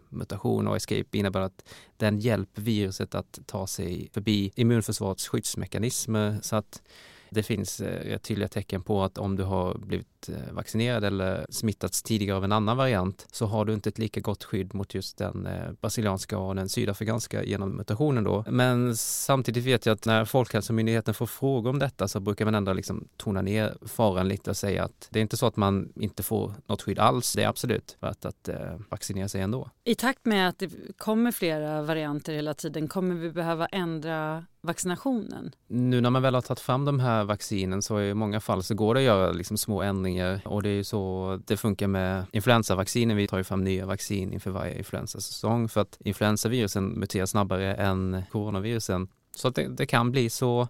mutation 0.10 0.68
och 0.68 0.76
escape 0.76 1.18
innebär 1.18 1.42
att 1.42 1.64
den 1.98 2.20
hjälper 2.20 2.62
viruset 2.62 3.16
att 3.16 3.40
ta 3.46 3.68
sig 3.68 4.10
förbi 4.14 4.52
immunförsvarets 4.56 5.28
skyddsmekanismer 5.28 6.40
så 6.42 6.56
att 6.56 6.82
det 7.30 7.44
finns 7.44 7.82
eh, 7.82 8.18
tydliga 8.18 8.48
tecken 8.48 8.84
på 8.84 9.04
att 9.04 9.18
om 9.18 9.36
du 9.36 9.44
har 9.44 9.78
blivit 9.78 10.17
eh, 10.30 10.54
vaccinerad 10.54 11.04
eller 11.04 11.46
smittats 11.50 12.04
tidigare 12.04 12.38
av 12.38 12.44
en 12.44 12.52
annan 12.52 12.78
variant 12.78 13.28
så 13.32 13.46
har 13.46 13.66
du 13.66 13.74
inte 13.74 13.90
ett 13.90 13.98
lika 13.98 14.20
gott 14.20 14.44
skydd 14.44 14.76
mot 14.76 14.94
just 14.94 15.18
den 15.18 15.46
eh, 15.46 15.72
brasilianska 15.82 16.38
och 16.38 16.56
den 16.56 16.70
sydafrikanska 16.70 17.44
genom 17.44 17.70
mutationen 17.70 18.24
då. 18.24 18.44
Men 18.50 18.98
samtidigt 18.98 19.66
vet 19.66 19.86
jag 19.86 19.94
att 19.94 20.06
när 20.06 20.26
Folkhälsomyndigheten 20.26 21.14
får 21.14 21.26
frågor 21.26 21.70
om 21.70 21.80
detta 21.80 22.08
så 22.08 22.20
brukar 22.20 22.46
man 22.46 22.56
ändå 22.56 22.74
liksom 22.74 23.08
tona 23.18 23.42
ner 23.42 23.78
faran 23.86 24.28
lite 24.28 24.50
och 24.50 24.58
säga 24.58 24.84
att 24.84 25.08
det 25.12 25.20
är 25.20 25.22
inte 25.22 25.38
så 25.38 25.46
att 25.46 25.56
man 25.56 25.94
inte 25.96 26.24
får 26.24 26.54
något 26.68 26.82
skydd 26.82 27.00
alls. 27.00 27.34
Det 27.34 27.44
är 27.44 27.48
absolut 27.48 27.98
värt 28.00 28.26
att 28.26 28.50
vaccinera 28.90 29.28
sig 29.28 29.42
ändå. 29.42 29.70
I 29.84 29.96
takt 29.96 30.26
med 30.26 30.50
att 30.50 30.60
det 30.60 30.70
kommer 30.98 31.32
flera 31.32 31.82
varianter 31.82 32.34
hela 32.34 32.54
tiden 32.54 32.88
kommer 32.88 33.16
vi 33.16 33.32
behöva 33.32 33.66
ändra 33.66 34.46
vaccinationen? 34.62 35.52
Nu 35.68 36.02
när 36.02 36.10
man 36.10 36.22
väl 36.22 36.36
har 36.36 36.42
tagit 36.42 36.60
fram 36.60 36.86
de 36.86 37.00
här 37.00 37.24
vaccinen 37.24 37.82
så 37.82 38.02
i 38.02 38.14
många 38.14 38.40
fall 38.40 38.64
så 38.64 38.76
går 38.76 38.94
det 38.94 39.00
att 39.00 39.06
göra 39.06 39.32
liksom 39.32 39.58
små 39.58 39.82
ändringar 39.82 40.07
och 40.46 40.64
det 40.64 40.70
är 40.70 40.74
ju 40.74 40.84
så 40.84 41.40
det 41.46 41.58
funkar 41.58 41.88
med 41.88 42.26
influensavaccinen. 42.32 43.18
Vi 43.18 43.28
tar 43.28 43.38
ju 43.38 43.44
fram 43.44 43.64
nya 43.64 43.86
vaccin 43.86 44.34
inför 44.34 44.52
varje 44.52 44.78
influensasäsong 44.78 45.70
för 45.70 45.82
att 45.82 45.98
influensavirusen 46.00 46.86
muterar 46.86 47.26
snabbare 47.26 47.76
än 47.76 48.24
coronavirusen. 48.32 49.08
Så 49.36 49.48
att 49.48 49.56
det, 49.56 49.68
det 49.68 49.86
kan 49.86 50.12
bli 50.12 50.30
så 50.30 50.68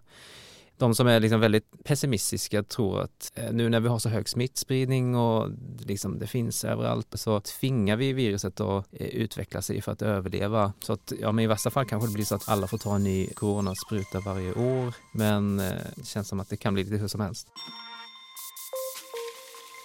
de 0.78 0.96
som 0.96 1.08
är 1.08 1.20
liksom 1.20 1.40
väldigt 1.40 1.84
pessimistiska 1.84 2.64
tror 2.64 3.02
att 3.02 3.32
eh, 3.36 3.52
nu 3.52 3.70
när 3.70 3.80
vi 3.80 3.88
har 3.88 4.00
så 4.00 4.10
hög 4.10 4.30
smittspridning 4.30 5.16
och 5.16 5.50
liksom 5.80 6.20
det 6.20 6.28
finns 6.28 6.64
överallt 6.64 7.08
så 7.14 7.40
tvingar 7.40 7.96
vi 7.96 8.14
viruset 8.14 8.60
att 8.60 8.86
eh, 8.92 9.08
utveckla 9.08 9.62
sig 9.62 9.82
för 9.82 9.92
att 9.92 10.02
överleva. 10.02 10.74
Så 10.80 10.94
att 10.94 11.14
ja, 11.22 11.32
men 11.32 11.44
i 11.44 11.48
värsta 11.48 11.70
fall 11.70 11.86
kanske 11.86 12.10
det 12.10 12.14
blir 12.14 12.26
så 12.26 12.36
att 12.36 12.50
alla 12.50 12.68
får 12.68 12.78
ta 12.78 12.96
en 12.96 13.04
ny 13.04 13.28
coronaspruta 13.28 14.20
varje 14.20 14.54
år. 14.54 14.94
Men 15.14 15.60
eh, 15.60 15.72
det 15.96 16.08
känns 16.08 16.28
som 16.28 16.40
att 16.40 16.50
det 16.50 16.58
kan 16.58 16.74
bli 16.74 16.84
lite 16.84 16.96
hur 16.96 17.08
som 17.08 17.22
helst. 17.22 17.48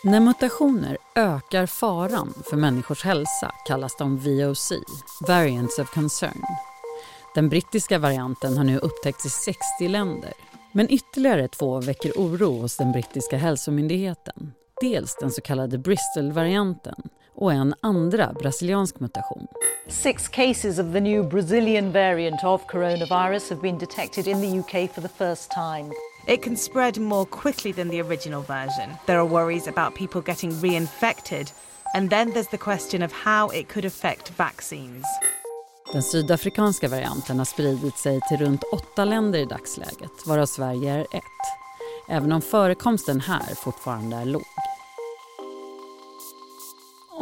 När 0.04 0.21
mutationer 0.21 0.99
ökar 1.14 1.66
faran 1.66 2.35
för 2.50 2.56
människors 2.56 3.04
hälsa 3.04 3.52
kallas 3.66 3.97
de 3.97 4.16
VOC, 4.16 4.73
Variants 5.28 5.78
of 5.78 5.90
Concern. 5.90 6.42
Den 7.35 7.49
brittiska 7.49 7.99
varianten 7.99 8.56
har 8.56 8.64
nu 8.64 8.78
upptäckts 8.78 9.26
i 9.26 9.28
60 9.28 9.88
länder 9.88 10.32
men 10.73 10.90
ytterligare 10.90 11.49
två 11.49 11.80
väcker 11.80 12.12
oro 12.12 12.61
hos 12.61 12.76
den 12.76 12.92
brittiska 12.92 13.37
hälsomyndigheten. 13.37 14.52
Dels 14.80 15.16
den 15.21 15.30
så 15.30 15.40
kallade 15.40 15.78
Bristol-varianten 15.78 17.02
och 17.35 17.52
en 17.52 17.75
andra 17.80 18.32
brasiliansk 18.32 19.00
mutation. 19.00 19.47
Six 19.88 20.28
cases 20.28 20.78
of 20.78 20.92
the 20.92 21.00
new 21.00 21.28
Brazilian 21.28 21.92
variant 21.92 22.44
of 22.44 22.66
coronavirus 22.66 23.50
have 23.50 23.62
been 23.62 23.78
detected 23.78 24.26
in 24.26 24.40
the 24.40 24.59
UK 24.59 24.90
for 24.94 25.02
the 25.02 25.09
first 25.09 25.50
time. 25.50 25.92
It 26.26 26.43
can 26.43 26.57
spread 26.57 26.99
more 26.99 27.26
quickly 27.26 27.73
than 27.73 27.88
the 27.88 28.00
original 28.00 28.43
version. 28.43 28.97
There 29.07 29.19
are 29.19 29.29
worries 29.29 29.69
about 29.69 29.95
people 29.95 30.21
getting 30.21 30.50
reinfected. 30.52 31.52
And 31.95 32.11
then 32.11 32.31
there's 32.33 32.50
the 32.50 32.59
question 32.59 33.02
of 33.02 33.12
how 33.12 33.49
it 33.49 33.69
could 33.69 33.85
affect 33.85 34.29
vaccines. 34.37 35.05
Den 35.93 36.02
sydafrikanska 36.02 36.88
varianten 36.88 37.38
har 37.38 37.45
spridit 37.45 37.99
sig 37.99 38.21
till 38.29 38.37
runt 38.38 38.64
åtta 38.73 39.05
länder 39.05 39.38
i 39.38 39.45
dagsläget, 39.45 40.26
varav 40.26 40.47
Sverige 40.47 40.93
är 40.93 41.00
ett. 41.00 41.23
Även 42.09 42.33
om 42.33 42.43
förekomsten 42.43 43.21
här 43.21 43.55
fortfarande 43.55 44.17
är 44.17 44.25
låg. 44.25 44.43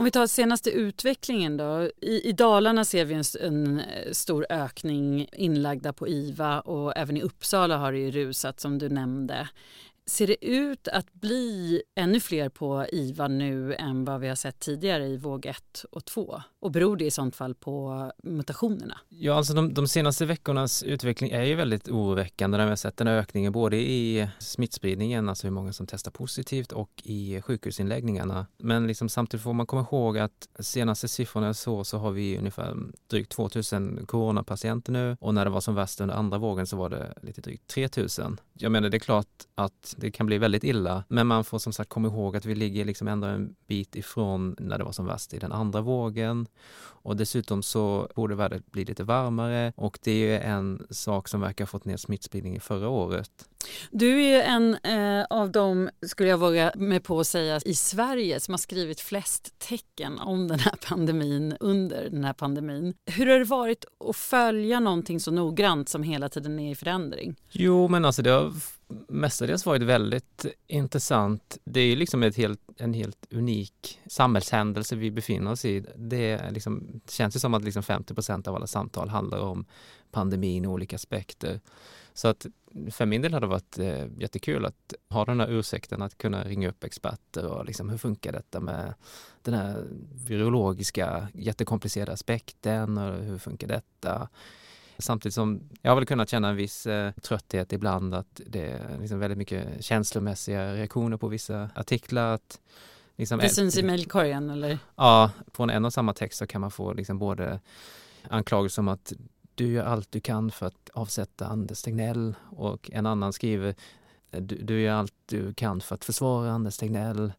Om 0.01 0.05
vi 0.05 0.11
tar 0.11 0.27
senaste 0.27 0.71
utvecklingen 0.71 1.57
då. 1.57 1.91
I, 2.01 2.29
I, 2.29 2.33
Dalarna 2.33 2.85
ser 2.85 3.05
vi 3.05 3.15
en, 3.15 3.25
en, 3.41 3.81
eh, 3.81 4.13
stor 4.13 4.47
ökning 4.51 5.29
inlagda 5.33 5.93
på 5.93 6.09
IVA 6.09 6.61
och 6.61 6.97
även 6.97 7.17
i 7.17 7.23
Uppsala 7.23 7.77
har 7.77 7.93
det 7.93 7.99
ju 7.99 8.11
rusat 8.11 8.61
som 8.61 8.79
du 8.79 8.89
nämnde. 8.89 9.49
Ser 10.11 10.27
det 10.27 10.47
ut 10.47 10.89
att 10.89 11.13
bli 11.13 11.83
ännu 11.95 12.21
fler 12.21 12.49
på 12.49 12.87
IVA 12.93 13.29
nu 13.29 13.75
än 13.75 14.05
vad 14.05 14.21
vi 14.21 14.29
har 14.29 14.35
sett 14.35 14.59
tidigare 14.59 15.07
i 15.07 15.17
våg 15.17 15.47
1 15.47 15.85
och 15.91 16.05
2? 16.05 16.43
Och 16.61 16.71
beror 16.71 16.97
det 16.97 17.05
i 17.05 17.11
sånt 17.11 17.37
fall 17.37 17.55
på 17.55 18.13
mutationerna? 18.23 18.99
Ja, 19.09 19.35
alltså 19.35 19.55
de, 19.55 19.75
de 19.75 19.89
senaste 19.89 20.27
veckornas 20.27 20.83
utveckling 20.83 21.31
är 21.31 21.43
ju 21.43 21.55
väldigt 21.55 21.89
oroväckande 21.89 22.59
vi 22.59 22.65
har 22.65 22.77
sett 22.77 23.01
en 23.01 23.09
ökning 23.09 23.53
både 23.53 23.77
i 23.77 24.29
smittspridningen, 24.39 25.29
alltså 25.29 25.47
hur 25.47 25.53
många 25.53 25.73
som 25.73 25.87
testar 25.87 26.11
positivt 26.11 26.73
och 26.73 26.91
i 27.05 27.43
sjukhusinläggningarna. 27.43 28.47
Men 28.59 28.87
liksom 28.87 29.09
samtidigt 29.09 29.45
får 29.45 29.53
man 29.53 29.67
komma 29.67 29.87
ihåg 29.93 30.19
att 30.19 30.49
senaste 30.59 31.09
siffrorna 31.09 31.55
så, 31.55 31.85
så 31.85 31.99
har 31.99 32.11
vi 32.11 32.39
ungefär 32.39 32.77
drygt 33.07 33.33
2000 33.33 34.07
coronapatienter 34.07 34.93
nu 34.93 35.17
och 35.21 35.35
när 35.35 35.45
det 35.45 35.51
var 35.51 35.61
som 35.61 35.75
värst 35.75 36.01
under 36.01 36.15
andra 36.15 36.39
vågen 36.39 36.67
så 36.67 36.77
var 36.77 36.91
det 36.91 37.15
lite 37.23 37.41
drygt 37.41 37.67
3000. 37.67 38.41
Jag 38.53 38.73
menar, 38.73 38.89
det 38.89 38.97
är 38.97 38.99
klart 38.99 39.27
att 39.55 39.95
det 40.01 40.11
kan 40.11 40.27
bli 40.27 40.39
väldigt 40.39 40.65
illa. 40.65 41.05
Men 41.09 41.27
man 41.27 41.45
får 41.45 41.59
som 41.59 41.73
sagt 41.73 41.91
komma 41.91 42.09
ihåg 42.09 42.37
att 42.37 42.47
vi 42.47 42.55
ligger 42.55 42.85
liksom 42.85 43.09
ändå 43.09 43.27
en 43.27 43.55
bit 43.67 43.97
ifrån 43.97 44.57
när 44.59 44.79
det 44.79 44.85
var 44.85 44.93
som 44.93 45.07
värst 45.07 45.35
i 45.35 45.39
den 45.39 45.53
andra 45.53 45.81
vågen. 45.81 46.47
Och 47.03 47.17
dessutom 47.17 47.63
så 47.63 48.09
borde 48.15 48.35
världen 48.35 48.63
bli 48.71 48.85
lite 48.85 49.05
varmare 49.05 49.73
och 49.77 49.99
det 50.03 50.37
är 50.37 50.41
en 50.41 50.87
sak 50.91 51.29
som 51.29 51.41
verkar 51.41 51.65
ha 51.65 51.67
fått 51.67 51.85
ner 51.85 51.97
smittspridningen 51.97 52.61
förra 52.61 52.89
året. 52.89 53.31
Du 53.91 54.23
är 54.23 54.43
en 54.43 54.75
eh, 54.75 55.27
av 55.31 55.51
dem, 55.51 55.91
skulle 56.07 56.29
jag 56.29 56.39
våga 56.39 56.73
mig 56.77 57.01
på 57.01 57.21
att 57.21 57.27
säga, 57.27 57.61
i 57.65 57.75
Sverige 57.75 58.41
som 58.41 58.53
har 58.53 58.59
skrivit 58.59 59.01
flest 59.01 59.59
tecken 59.59 60.19
om 60.19 60.49
den 60.49 60.59
här 60.59 60.75
pandemin 60.89 61.57
under 61.61 62.11
den 62.11 62.25
här 62.25 62.33
pandemin. 62.33 62.95
Hur 63.07 63.27
har 63.27 63.39
det 63.39 63.45
varit 63.45 63.85
att 64.09 64.17
följa 64.17 64.81
någonting 64.81 65.21
så 65.21 65.31
noggrant 65.31 65.89
som 65.89 66.03
hela 66.03 66.29
tiden 66.29 66.59
är 66.59 66.73
i 66.73 66.75
förändring? 66.75 67.37
Jo, 67.51 67.89
men 67.89 68.05
alltså 68.05 68.23
det 68.23 68.31
har 68.31 68.53
mestadels 69.09 69.67
varit 69.67 69.83
väldigt 69.83 70.47
intressant. 70.67 71.59
Det 71.65 71.81
är 71.81 71.97
liksom 71.97 72.23
ett 72.23 72.37
helt, 72.37 72.61
en 72.77 72.95
helt 72.95 73.27
unik 73.31 74.01
samhällshändelse 74.07 74.97
vi 74.97 75.11
befinner 75.11 75.53
oss 75.53 75.65
i. 75.65 75.85
Det 75.97 76.51
liksom, 76.51 77.01
känns 77.09 77.37
ju 77.37 77.41
som 77.41 77.55
att 77.55 77.65
liksom 77.65 77.83
50 77.83 78.15
procent 78.15 78.49
av 78.49 78.55
alla 78.55 78.67
samtal 78.67 79.09
handlar 79.09 79.39
om 79.39 79.65
pandemin 80.11 80.67
och 80.67 80.73
olika 80.73 80.97
aspekter. 80.97 81.61
Så 82.15 82.29
att 82.29 82.47
för 82.91 83.07
min 83.07 83.23
del 83.23 83.33
har 83.33 83.41
det 83.41 83.47
varit 83.47 83.79
eh, 83.79 84.07
jättekul 84.19 84.67
att 84.67 84.95
ha 85.09 85.25
den 85.25 85.41
här 85.41 85.51
ursäkten 85.51 86.03
att 86.03 86.19
kunna 86.19 86.45
ringa 86.45 86.69
upp 86.69 86.85
experter 86.85 87.47
och 87.47 87.65
liksom 87.65 87.89
hur 87.89 87.99
funkar 87.99 88.33
detta 88.33 88.61
med 88.61 88.95
den 89.43 89.55
här 89.55 89.85
virologiska 90.27 91.29
jättekomplicerade 91.35 92.13
aspekten 92.13 92.99
och 92.99 93.25
hur 93.25 93.39
funkar 93.39 93.69
detta? 93.69 94.29
Samtidigt 95.01 95.35
som 95.35 95.61
jag 95.83 95.91
har 95.91 95.97
väl 95.97 96.07
kunnat 96.07 96.29
känna 96.29 96.49
en 96.49 96.57
viss 96.57 96.87
eh, 96.87 97.13
trötthet 97.13 97.73
ibland 97.73 98.15
att 98.15 98.41
det 98.47 98.67
är 98.67 98.99
liksom 99.01 99.19
väldigt 99.19 99.39
mycket 99.39 99.85
känslomässiga 99.85 100.75
reaktioner 100.75 101.17
på 101.17 101.29
vissa 101.29 101.71
artiklar. 101.75 102.35
Att 102.35 102.61
liksom, 103.17 103.39
det 103.39 103.49
syns 103.49 103.79
i 103.79 103.83
mejlkorgen 103.83 104.51
eller? 104.51 104.79
Ja, 104.97 105.31
från 105.53 105.71
en 105.71 105.85
och 105.85 105.93
samma 105.93 106.15
text 106.15 106.39
så 106.39 106.47
kan 106.47 106.61
man 106.61 106.71
få 106.71 106.93
liksom 106.93 107.19
både 107.19 107.61
anklagelser 108.29 108.83
om 108.83 108.89
att 108.89 109.13
du 109.55 109.67
gör 109.67 109.85
allt 109.85 110.13
du 110.13 110.21
kan 110.21 110.51
för 110.51 110.67
att 110.67 110.91
avsätta 110.95 111.47
Anders 111.47 111.83
Tegnell 111.83 112.35
och 112.51 112.91
en 112.93 113.07
annan 113.07 113.33
skriver 113.33 113.75
du, 114.31 114.57
du 114.57 114.81
gör 114.81 114.95
allt 114.95 115.15
du 115.27 115.55
kan 115.55 115.81
för 115.81 115.95
att 115.95 116.05
försvara 116.05 116.51
Anders 116.51 116.77
Tegnell 116.77 117.33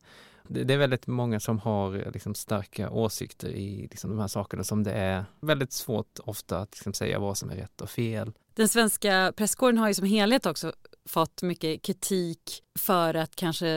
det 0.47 0.73
är 0.73 0.77
väldigt 0.77 1.07
många 1.07 1.39
som 1.39 1.59
har 1.59 2.11
liksom 2.13 2.35
starka 2.35 2.89
åsikter 2.89 3.49
i 3.49 3.87
liksom 3.91 4.09
de 4.09 4.19
här 4.19 4.27
sakerna 4.27 4.63
som 4.63 4.83
det 4.83 4.91
är 4.91 5.25
väldigt 5.39 5.71
svårt 5.71 6.19
ofta 6.19 6.57
att 6.57 6.75
liksom 6.75 6.93
säga 6.93 7.19
vad 7.19 7.37
som 7.37 7.49
är 7.49 7.55
rätt 7.55 7.81
och 7.81 7.89
fel. 7.89 8.31
Den 8.53 8.69
svenska 8.69 9.33
presskåren 9.35 9.77
har 9.77 9.87
ju 9.87 9.93
som 9.93 10.05
helhet 10.05 10.45
också 10.45 10.73
fått 11.05 11.41
mycket 11.41 11.81
kritik 11.81 12.63
för 12.79 13.13
att 13.13 13.35
kanske 13.35 13.67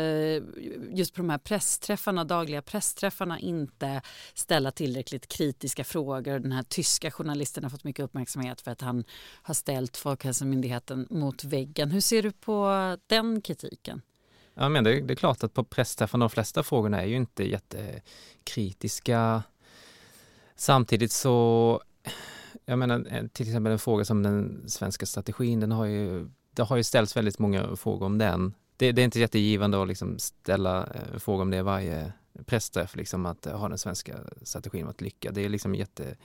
just 0.90 1.14
på 1.14 1.22
de 1.22 1.30
här 1.30 1.38
pressträffarna, 1.38 2.24
dagliga 2.24 2.62
pressträffarna 2.62 3.38
inte 3.38 4.02
ställa 4.34 4.70
tillräckligt 4.70 5.28
kritiska 5.28 5.84
frågor. 5.84 6.38
Den 6.38 6.52
här 6.52 6.62
tyska 6.62 7.10
journalisten 7.10 7.64
har 7.64 7.70
fått 7.70 7.84
mycket 7.84 8.04
uppmärksamhet 8.04 8.60
för 8.60 8.70
att 8.70 8.80
han 8.80 9.04
har 9.42 9.54
ställt 9.54 9.96
Folkhälsomyndigheten 9.96 11.06
mot 11.10 11.44
väggen. 11.44 11.90
Hur 11.90 12.00
ser 12.00 12.22
du 12.22 12.32
på 12.32 12.96
den 13.06 13.40
kritiken? 13.40 14.02
Ja, 14.54 14.68
men 14.68 14.84
det, 14.84 15.00
det 15.00 15.14
är 15.14 15.16
klart 15.16 15.44
att 15.44 15.54
på 15.54 15.64
pressträffen 15.64 16.20
de 16.20 16.30
flesta 16.30 16.62
frågorna 16.62 17.02
är 17.02 17.06
ju 17.06 17.16
inte 17.16 17.44
jättekritiska. 17.48 19.42
Samtidigt 20.56 21.12
så, 21.12 21.80
jag 22.64 22.78
menar 22.78 23.06
eh, 23.10 23.26
till 23.26 23.46
exempel 23.46 23.72
en 23.72 23.78
fråga 23.78 24.04
som 24.04 24.22
den 24.22 24.64
svenska 24.66 25.06
strategin, 25.06 25.60
den 25.60 25.72
har 25.72 25.84
ju, 25.84 26.28
det 26.50 26.62
har 26.62 26.76
ju 26.76 26.82
ställts 26.82 27.16
väldigt 27.16 27.38
många 27.38 27.76
frågor 27.76 28.06
om 28.06 28.18
den. 28.18 28.54
Det, 28.76 28.92
det 28.92 29.02
är 29.02 29.04
inte 29.04 29.20
jättegivande 29.20 29.82
att 29.82 29.88
liksom 29.88 30.18
ställa 30.18 30.86
eh, 30.86 31.18
frågor 31.18 31.42
om 31.42 31.50
det 31.50 31.62
varje 31.62 32.12
pressträff, 32.46 32.96
liksom 32.96 33.26
att 33.26 33.46
eh, 33.46 33.58
ha 33.58 33.68
den 33.68 33.78
svenska 33.78 34.16
strategin 34.42 34.86
varit 34.86 35.00
lyckad. 35.00 35.34
Det 35.34 35.44
är 35.44 35.48
liksom 35.48 35.74
jätte 35.74 36.16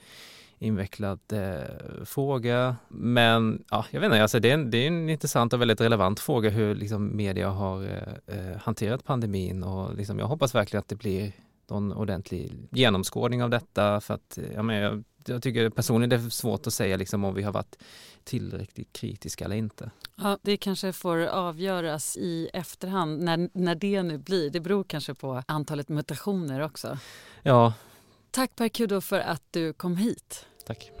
invecklad 0.60 1.20
eh, 1.32 2.04
fråga. 2.04 2.76
Men 2.88 3.64
ja, 3.70 3.84
jag 3.90 4.00
vet 4.00 4.06
inte, 4.06 4.22
alltså 4.22 4.40
det, 4.40 4.50
är 4.50 4.54
en, 4.54 4.70
det 4.70 4.78
är 4.78 4.86
en 4.86 5.08
intressant 5.08 5.52
och 5.52 5.60
väldigt 5.60 5.80
relevant 5.80 6.20
fråga 6.20 6.50
hur 6.50 6.74
liksom, 6.74 7.16
media 7.16 7.50
har 7.50 7.84
eh, 7.84 8.36
eh, 8.38 8.56
hanterat 8.56 9.04
pandemin 9.04 9.62
och 9.62 9.94
liksom, 9.94 10.18
jag 10.18 10.26
hoppas 10.26 10.54
verkligen 10.54 10.80
att 10.80 10.88
det 10.88 10.96
blir 10.96 11.32
någon 11.70 11.92
ordentlig 11.92 12.52
genomskådning 12.70 13.42
av 13.42 13.50
detta 13.50 14.00
för 14.00 14.14
att 14.14 14.38
ja, 14.54 14.62
men 14.62 14.76
jag, 14.76 15.04
jag 15.26 15.42
tycker 15.42 15.70
personligen 15.70 16.10
det 16.10 16.16
är 16.16 16.30
svårt 16.30 16.66
att 16.66 16.74
säga 16.74 16.96
liksom 16.96 17.24
om 17.24 17.34
vi 17.34 17.42
har 17.42 17.52
varit 17.52 17.76
tillräckligt 18.24 18.92
kritiska 18.92 19.44
eller 19.44 19.56
inte. 19.56 19.90
Ja, 20.16 20.38
det 20.42 20.56
kanske 20.56 20.92
får 20.92 21.26
avgöras 21.26 22.16
i 22.16 22.50
efterhand 22.52 23.22
när, 23.22 23.48
när 23.52 23.74
det 23.74 24.02
nu 24.02 24.18
blir. 24.18 24.50
Det 24.50 24.60
beror 24.60 24.84
kanske 24.84 25.14
på 25.14 25.42
antalet 25.46 25.88
mutationer 25.88 26.60
också. 26.60 26.98
Ja. 27.42 27.72
Tack 28.30 28.56
Per 28.56 28.68
Kudo 28.68 29.00
för 29.00 29.20
att 29.20 29.42
du 29.50 29.72
kom 29.72 29.96
hit. 29.96 30.46
Tack. 30.70 30.92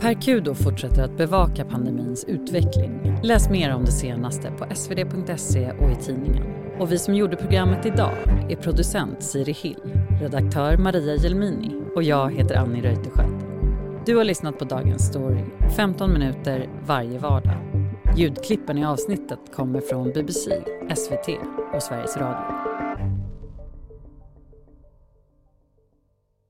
Per 0.00 0.22
Kudo 0.22 0.54
fortsätter 0.54 1.02
att 1.02 1.16
bevaka 1.16 1.64
pandemins 1.64 2.24
utveckling. 2.24 3.20
Läs 3.22 3.50
mer 3.50 3.74
om 3.74 3.84
det 3.84 3.92
senaste 3.92 4.50
på 4.50 4.74
svd.se 4.74 5.70
och 5.70 5.90
i 5.90 5.94
tidningen. 5.94 6.44
Och 6.78 6.92
vi 6.92 6.98
som 6.98 7.14
gjorde 7.14 7.36
programmet 7.36 7.86
idag 7.86 8.14
är 8.48 8.56
producent 8.56 9.22
Siri 9.22 9.52
Hill, 9.52 9.94
redaktör 10.20 10.76
Maria 10.76 11.16
Gelmini 11.16 11.82
och 11.94 12.02
jag 12.02 12.32
heter 12.32 12.54
Annie 12.54 12.82
Reuterskiöld. 12.82 13.44
Du 14.06 14.16
har 14.16 14.24
lyssnat 14.24 14.58
på 14.58 14.64
Dagens 14.64 15.06
Story, 15.06 15.44
15 15.76 16.12
minuter 16.12 16.68
varje 16.86 17.18
vardag. 17.18 17.73
Ljudklippen 18.16 18.78
i 18.78 18.84
avsnittet 18.84 19.38
kommer 19.52 19.80
från 19.80 20.12
BBC, 20.12 20.50
SVT 20.96 21.28
och 21.74 21.82
Sveriges 21.82 22.16
Radio. 22.16 22.63